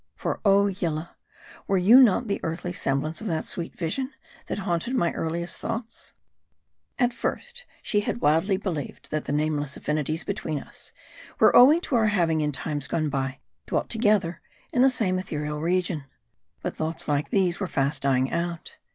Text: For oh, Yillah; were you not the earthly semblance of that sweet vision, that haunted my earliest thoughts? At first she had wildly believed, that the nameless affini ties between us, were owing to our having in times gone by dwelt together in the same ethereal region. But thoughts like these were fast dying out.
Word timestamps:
For 0.15 0.39
oh, 0.43 0.65
Yillah; 0.65 1.15
were 1.67 1.77
you 1.77 1.99
not 2.01 2.27
the 2.27 2.39
earthly 2.41 2.73
semblance 2.73 3.21
of 3.21 3.27
that 3.27 3.45
sweet 3.45 3.77
vision, 3.77 4.11
that 4.47 4.57
haunted 4.57 4.95
my 4.95 5.11
earliest 5.11 5.57
thoughts? 5.57 6.13
At 6.97 7.13
first 7.13 7.67
she 7.83 7.99
had 7.99 8.19
wildly 8.19 8.57
believed, 8.57 9.11
that 9.11 9.25
the 9.25 9.31
nameless 9.31 9.77
affini 9.77 10.03
ties 10.03 10.23
between 10.23 10.59
us, 10.59 10.91
were 11.39 11.55
owing 11.55 11.81
to 11.81 11.93
our 11.97 12.07
having 12.07 12.41
in 12.41 12.51
times 12.51 12.87
gone 12.87 13.09
by 13.09 13.41
dwelt 13.67 13.91
together 13.91 14.41
in 14.73 14.81
the 14.81 14.89
same 14.89 15.19
ethereal 15.19 15.61
region. 15.61 16.05
But 16.63 16.75
thoughts 16.75 17.07
like 17.07 17.29
these 17.29 17.59
were 17.59 17.67
fast 17.67 18.01
dying 18.01 18.31
out. 18.31 18.79